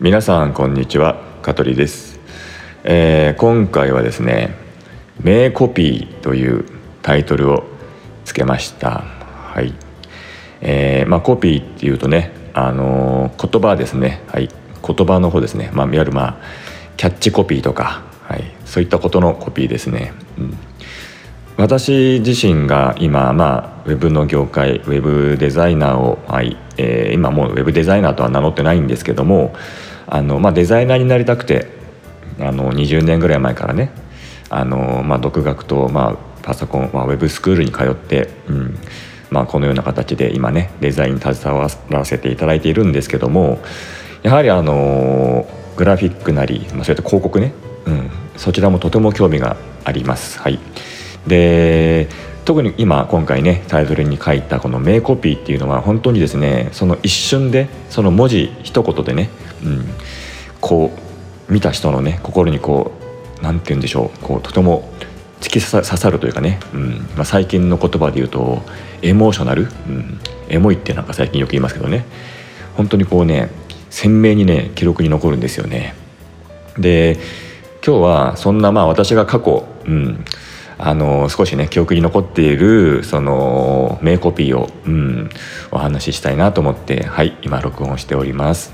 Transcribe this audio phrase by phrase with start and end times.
[0.00, 1.20] 皆さんこんにちは。
[1.42, 2.20] 香取です、
[2.84, 4.54] えー、今回はですね
[5.20, 6.64] 名コピーという
[7.02, 7.64] タイトルを
[8.24, 9.00] つけました。
[9.00, 9.74] はい、
[10.60, 14.22] えー、まあコピーっていうとねあのー、言葉ですね。
[14.28, 14.48] はい。
[14.86, 15.70] 言葉の方ですね。
[15.72, 16.36] まあいわゆるまあ
[16.96, 18.04] キャッチコピーとか。
[18.22, 18.44] はい。
[18.66, 20.56] そういったことのコピーですね、うん、
[21.56, 26.56] 私自身が今まあウェブの業界ウェブデザイナーを、はい。
[26.76, 29.56] えー、今もうウェブデザイナーとは名乗ってないんですけども
[30.10, 31.66] あの、まあ、デザイナーになりたくて
[32.40, 33.90] あの20年ぐらい前からね
[34.50, 38.78] あの、まあ、独学と、まあ、パソコン、まあ、ウェブスクールに通って、うん
[39.30, 43.58] まあ、このような形で今ねデザインに携わらせていただいているんですけども
[44.22, 47.52] やはりあのグラフィックなり、まあ、そういった広告ね、
[47.86, 50.38] うん、そちらもとても興味があります。
[50.40, 50.58] はい、
[51.26, 52.08] で
[52.44, 59.30] 特に今今回ねタイトルに書いたこの名コピーっていうのは本当にですねその一瞬でその文字一言でね、
[59.64, 59.88] うん、
[60.60, 60.90] こ
[61.48, 62.92] う見た人のね心にこ
[63.40, 64.18] う何て言うんでしょう。
[64.24, 64.88] こうとても
[65.40, 66.90] 突き刺さるというかね、うん。
[67.16, 68.62] まあ、最近の言葉で言うと
[69.02, 72.04] エモーショナル、うん、エモいってなんか最近よく言いますけどね。
[72.76, 73.48] 本当にこうね
[73.90, 75.94] 鮮明にね記録に残るんですよね。
[76.76, 77.18] で
[77.86, 80.24] 今日はそんなまあ私が過去、うん、
[80.76, 85.30] あの少しね記憶に残っているその名コピーを、うん、
[85.70, 88.72] お話ししたいなと思ってはい今録音しております。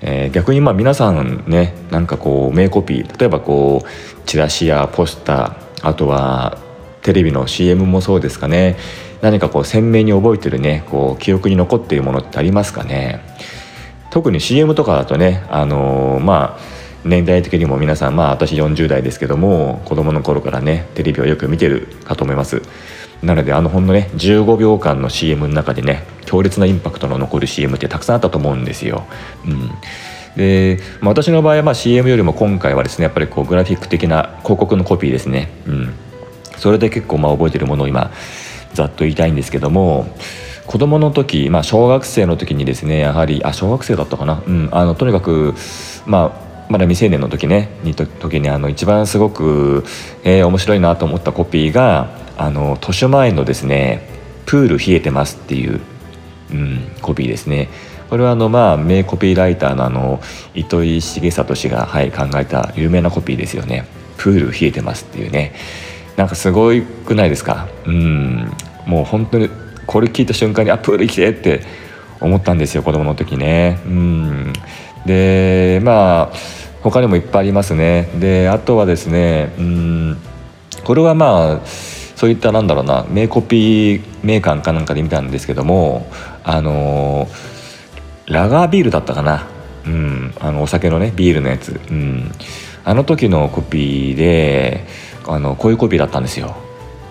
[0.00, 6.58] えー、逆にまあ皆さんねなんかこう名コピー例えばこうチラシやポスターあとは
[7.02, 8.76] テレビの CM もそうですかね。
[9.22, 13.20] 何かこう鮮明に覚えてるねこう記憶に残っているものってありますかね。
[14.10, 16.60] 特に CM とかだとねあのー、まあ
[17.04, 22.62] 年代的にも皆さんまあ私40代ですけども子供の頃からねテレビをよく見てるかと思います。
[23.22, 29.06] なのであのほんのね15秒間の CM の中でね強烈なインパクトの残る CM ってたくさんあったと思うんですよ、
[29.44, 29.70] うん、
[30.36, 35.94] で、まあ、私の場合はまあ CM よりも今回はですねやっぱりこうグラフィック的な広告のコピーですね、うん、
[36.58, 38.10] それで結構まあ覚えてるものを今
[38.74, 40.06] ざっと言いたいんですけども
[40.66, 45.54] 子供の時、まあ、小学生の時にですねやはりあ小学生だったかな、うん、あのとにかく
[46.06, 49.84] まあまだ未成年の時ねに時にあの一番すごく、
[50.24, 54.08] えー、面白いなと思ったコピーがあの図書前のですね
[54.46, 55.80] 「プール冷えてます」っていう、
[56.52, 57.68] うん、コピーですね。
[58.10, 60.20] これはあのまあ名コピーライターのあの
[60.54, 63.86] 糸井重里氏が、はい、考えた有名なコピーですよね。
[64.16, 65.54] プール冷えてますっていうね。
[66.16, 66.70] なんかすご
[67.04, 67.66] くないですか？
[67.84, 68.52] うん。
[68.86, 69.50] もう本当に
[69.86, 71.62] これ聞いた瞬間にあプール来てって
[72.20, 73.80] 思ったんですよ子供の時ね。
[73.84, 74.52] うん。
[75.04, 76.36] でまあ
[76.82, 78.08] 他にもいっぱいありますね。
[78.20, 80.16] であとはですねうん。
[80.84, 81.66] これはまあ
[82.16, 86.10] そういったなんだろうな名コピーメーカーかなんかで見たんですけども
[86.42, 87.28] あの
[88.26, 89.46] ラガービールだったかな、
[89.86, 92.32] うん、あのお酒のねビールのやつ、うん、
[92.84, 94.84] あの時のコピーで
[95.28, 96.56] あのこういうコピーだったんですよ。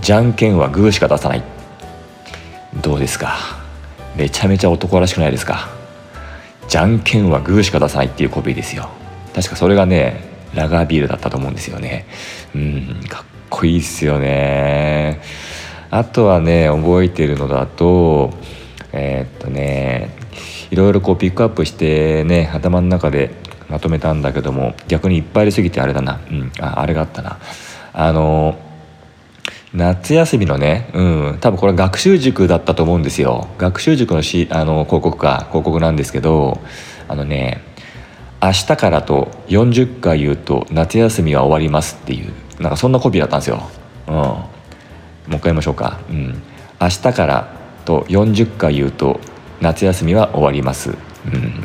[0.00, 1.42] じゃんけんはグーしか出さない。
[2.80, 3.36] どうですか？
[4.16, 5.68] めちゃめちゃ男らしくないですか？
[6.68, 8.90] じゃんけんはグーしか出さないっていうコピーですよ。
[9.34, 10.24] 確かそれがね
[10.54, 12.06] ラガービールだったと思うんですよね。
[12.54, 13.00] うん。
[13.08, 15.20] かっこいいっすよね。
[15.90, 18.32] あとはね覚えてるのだと
[18.92, 20.16] えー、っとね
[20.70, 23.34] いろいろこうピックアップしてね頭の中で
[23.68, 26.20] まとめたんだけども逆にいっぱいありすぎてあれだな。
[26.30, 27.38] うんああれがあったな。
[27.92, 28.58] あの
[29.74, 31.02] 夏休みのね、う
[31.34, 33.48] ん、多分これ学習塾だったと思うんですよ。
[33.58, 36.60] 学習塾のしあの広告か広告なんですけど
[37.06, 37.62] あのね
[38.42, 42.32] 明日からと40回言うと夏休みは終わりますっていう。
[42.58, 43.62] なんかそんなコピーだったんですよ、
[44.08, 44.26] うん、もう
[45.28, 46.42] 一回言いましょうか、うん、
[46.80, 47.48] 明日から
[47.84, 49.20] と40回言うと
[49.60, 50.92] 夏休みは終わります、う
[51.36, 51.64] ん。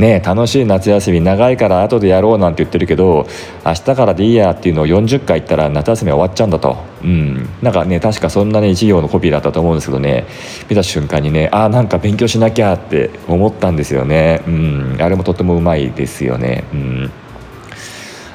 [0.00, 3.26] ね楽しい夏休み長いから後でやろうなんて言ってるけど
[3.66, 10.26] 明日からでいいやっていうのを40回言ったら夏休みは終わっちゃうんだと、うん、なんかね確かそんなね一行のコピーだったと思うんですけどね。
[10.68, 16.64] 見た瞬間にねあなんか勉強しなきゃって思ったんですよね、うん、あれもとってもうまいですよね。
[16.72, 17.10] うん。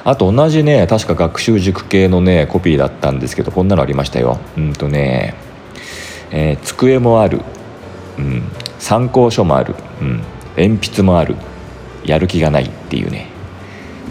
[0.04, 4.38] あと同じね確か学習塾系のねコピーだったんですけどこんなのありましたよ。
[4.56, 5.34] うんとね、
[6.30, 7.40] えー、机もある、
[8.18, 8.42] うん、
[8.78, 10.22] 参考書もある、うん、
[10.56, 11.36] 鉛筆もある。
[12.04, 13.28] やる気がないっていうね。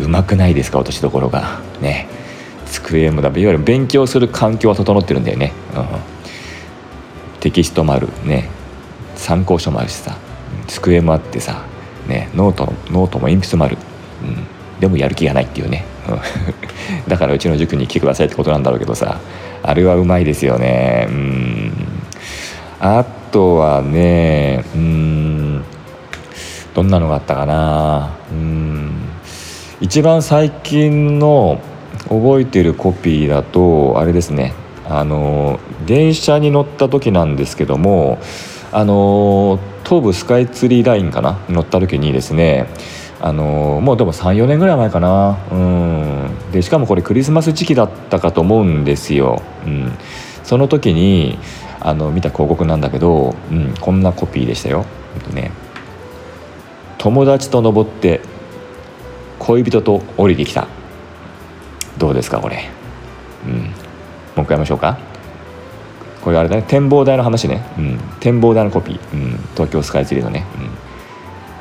[0.02, 1.62] うまくないですか落としどころが。
[1.80, 2.08] ね。
[2.66, 5.86] 机もだいわゆる勉強する環境は整ってるんだよね、うん、
[7.40, 8.08] テキストもある。
[8.26, 8.50] ね。
[9.16, 10.18] 参考書もあるしさ。
[10.68, 11.66] 机もあってさ、
[12.08, 13.78] ね、ノートノートも鉛筆もある、
[14.24, 14.48] うん、
[14.80, 15.86] でもやる気がないっていうね、
[17.08, 19.20] だからうちの塾に来てくださいってことなんだろうけどさ。
[19.66, 21.08] あれはうまいですよね。
[21.10, 21.72] うん。
[22.82, 25.64] あとはねうん。
[26.74, 28.18] どんなのがあったかな。
[28.30, 28.92] うん。
[29.80, 31.62] 一番最近の
[32.10, 34.54] 覚えてるコピーだとあれですね。
[34.86, 38.20] あの電車に乗った時なんですけども
[38.74, 41.40] あの東武スカイツリーラインかな？
[41.48, 42.68] 乗った時にですね
[43.26, 45.40] あのもうでも34年ぐらい前かな。
[45.52, 46.14] うん。
[46.54, 49.92] でしかもこれクリスマス時期だったかと思うんですよ、うん、
[50.44, 51.40] その時に
[51.80, 54.86] あの見た広告なんだけど、うん、こんなコピーでしたよ、
[55.16, 55.52] えっとね、
[57.00, 58.22] 友達と登って
[59.40, 60.68] 恋人と降りてきた。
[61.98, 62.70] どうですかこれ、
[63.46, 64.98] うん、もう一回やりましょうか。
[66.22, 66.64] これあれだね。
[66.68, 70.70] 展望台の話ね、うん、展望台のコピー、うん、東京スカイツリーのね、うん、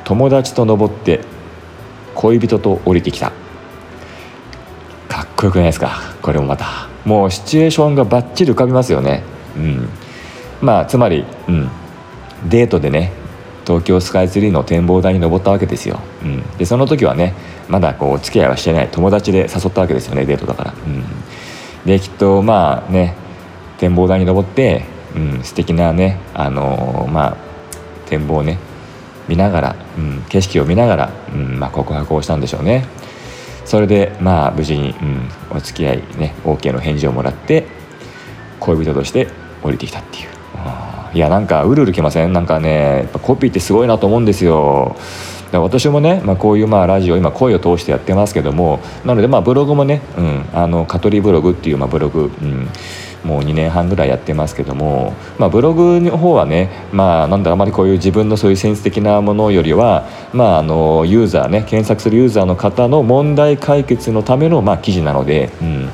[0.03, 1.32] 友達と登って
[2.15, 3.31] 恋人と降りてきた。
[5.09, 5.99] かっこよくないですか？
[6.21, 6.87] これもまた。
[7.05, 9.23] もうシチュエーションがバッチリ浮かびますよね。
[9.57, 9.89] うん。
[10.61, 11.69] まあつまり、うん、
[12.47, 13.11] デートでね
[13.67, 17.33] 東京スカイツリーの展望台に登ったわけですよ、うん、でその時はね
[17.67, 18.87] まだこう付き合いはしてない。
[18.87, 21.03] 友達で誘ったわけですよねデートだから、うん、
[21.85, 23.15] できっとまあね
[23.77, 24.85] 展望台に登って、
[25.15, 27.37] うん、素敵なねあのー、まあ
[28.05, 28.57] 展望をね
[29.27, 32.85] 見ながら、うん、景色を見ながら、うんまあ、告白をしたんでしょうね。
[33.65, 37.65] それでまあ無事に、うん、お付き合いね OK の返事をもらって
[38.59, 39.27] 恋人として
[39.63, 40.29] 降りてきたっていう。
[41.13, 42.33] いやなんかうるうるきません？
[42.33, 44.95] なんかねやっぱコピーってすごいなと思うんですよ。
[45.51, 52.67] 私もね、まあ、こういうまあラジオ今声を通してやってますけどもなのでまあブログもね、うん、あのカトリーブログっていうまあブログ、うん
[53.23, 65.89] もう2年半ぐらいやってますけども、まあ、ブログの方はね、まあ、なんだあまりこういう自分のそういうセンス的なものよりは、まあ、あのユーザーね検索するユーザーの方の問題解決のためのまあ記事なので、うん、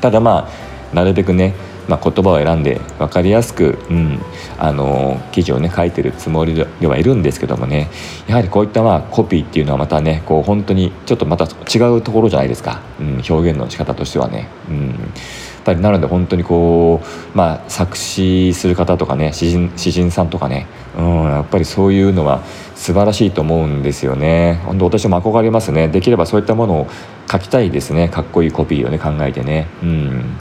[0.00, 0.48] ただま
[0.92, 1.54] あなるべくね
[1.88, 4.20] まあ、言葉を選んで分かりやすく、うん、
[4.58, 7.88] あの記事をね書いてるつもりではいるんですけどもね。
[8.26, 14.48] やはりこういったまあコピーっていうのはまたねこう本当にちょっとまた違うところじゃないですか、うん、表現の仕方としてはね。
[14.68, 14.88] うん。
[14.88, 22.44] やっぱりなので本当にこう、まあ、作詞する方とかね詩人詩人さんとかね、うん、やっぱりそういうのは
[22.76, 24.60] 素晴らしいと思うんですよね。
[24.64, 25.88] 本当私も憧れますね。
[25.88, 26.86] できればそういったものを
[27.30, 28.08] 書きたいですね。
[28.08, 29.66] かっこいいコピーをね考えてね。
[29.82, 30.36] うん。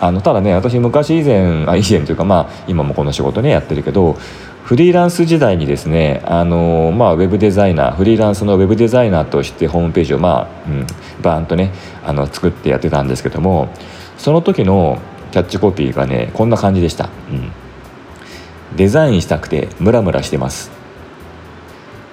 [0.00, 4.16] あのただね私昔以前あ以前というかまあ今もこの仕事ねやってるけど
[4.64, 10.86] フリーランス時代にですねあの、まあ、ウェブデザイナーフリーランスのウェブデザイナーとしてホームページを、まあうん、
[11.22, 11.72] バーンとね
[12.04, 13.70] あの作ってやってたんですけども
[14.18, 15.00] その時の
[15.32, 20.70] キャッチコピーがねこんな感じでした、うん、デザインしたくてムラムラしてます。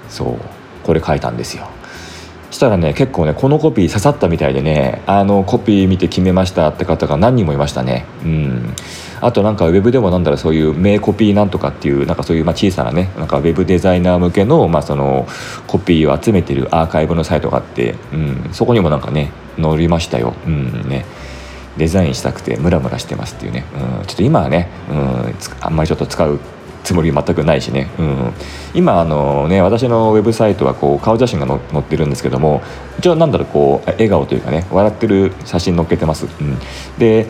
[0.09, 0.39] そう。
[0.83, 1.67] これ書いたんですよ。
[2.55, 8.05] したらね結構ねこのコピー刺さったみたいでねあのコピー見て決めましたって方が何人もいましたね。
[8.23, 8.73] うん。
[9.21, 15.27] あとなんかウェブでもなんだろうそういう名コピーなんとかっていうなんかそういうま小さなねなんかウェブデザイナー向けのまあその
[15.67, 19.31] コピーを集めてるアーカイブのサイトがあって、うん、そこにもなんかね
[19.61, 20.33] 載りましたよ。
[20.45, 21.05] うんね。
[21.77, 23.65] デザインしたくてムラムラしてますっていうね、
[23.99, 26.39] うん、ちょっと今はね、うん、あんまりちょっと使う
[26.85, 28.33] つもり全くないしね、うん、
[28.73, 32.61] 今あのね私のウェブサイトはこう顔写真が載ってるんですけども
[32.99, 36.57] 一応なんだろうこう笑顔というかね笑ってる写真載っけてます、うん、
[36.97, 37.27] で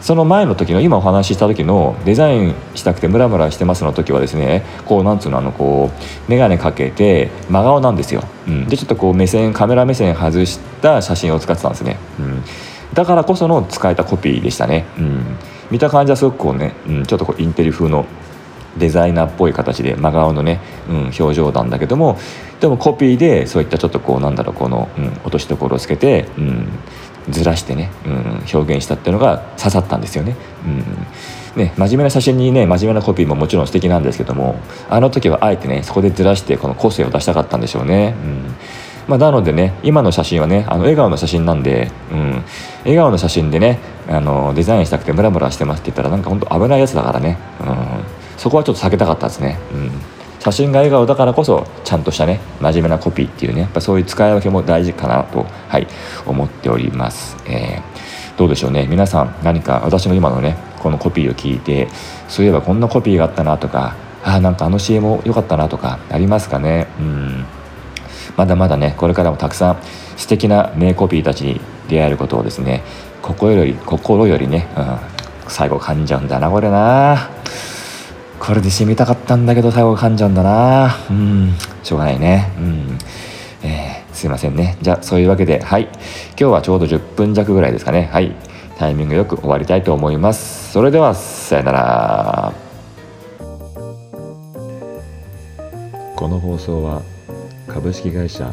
[0.00, 12.42] その前の時の今お話しした時のデザインしたくてムラムラしてますの時はですねこうなんつうのあのこう眼鏡かけて真顔なんですよ、うん、でちょっとこう目線カメラ目線外した写真を使ってたんですね、うん。
[12.94, 15.36] だからこその使えたコピーでしたね、うん、
[15.70, 18.06] 見た感じはすごくこうね、うん、ちょっとこうインテリ風の
[18.76, 22.18] デザイナーっぽい形で真顔のね、うん、表情なんだけども
[22.60, 26.68] でもコピーでそういったちょっとこうなんだろうこの、うん、落としどころをつけて、うん、
[27.30, 30.36] ずらしてね、うん、表現したっていうのが刺さったんですよね。
[30.64, 30.84] うん。
[31.56, 38.14] ね、真面目な写真にね真面目なコピーももちろん素敵なんですけどもあの時はあえてねそこでずらしてこの個性を出したかったんでしょうね。
[38.22, 38.54] うん。
[39.08, 42.44] まあ、なのでね今の写真はねあの笑顔の写真なんで、うん、
[42.80, 49.58] 笑顔の写真でねあのデザインしたくてムラムラしてますって言ったらなんか本当危ないやつだからね、うん、そこはちょっと避けたかったですね。
[49.72, 49.90] うん。
[50.40, 55.88] 写真が笑顔だからこそちゃんとしたね真面目なコピーっていうねやっぱそういう使い分けも大事かなと、はい、
[56.24, 58.86] 思っております、えー、どうでしょうね。
[58.86, 61.88] 皆さん何か私の今のねこのコピーを聞いて
[62.28, 66.86] そういえばこんなコピーがあったなとかあなんかあの CM 良かったなとかありますかね？
[67.00, 67.44] うん。
[68.36, 69.78] まだまだねこれからもたくさん
[70.16, 72.84] 素敵な名コピーたちに出会えることをですね
[73.22, 74.98] 心より心よりね、うん、
[75.50, 77.30] 最後噛んじゃうんだなこれな。
[78.40, 80.96] これで締めたかったんだけど最後噛んじゃうんだな。
[81.10, 81.54] うん。
[81.82, 82.52] しょうがないね。
[82.58, 82.98] うん。
[83.62, 84.78] えー、すいませんね。
[84.80, 85.84] じゃあそういうわけではい。
[85.84, 88.08] 今日はちょうど10分弱ぐらいですかね。
[88.12, 88.34] はい。
[88.78, 90.72] タイミングよく終わりたいと思います。
[90.72, 92.52] それではさよなら。
[96.16, 97.02] この放送は
[97.66, 98.52] 株式会社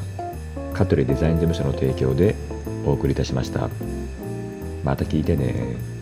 [0.73, 2.35] 香取デザイン事務所の提供で
[2.85, 3.69] お送りいたしました。
[4.83, 5.94] また聞いてね。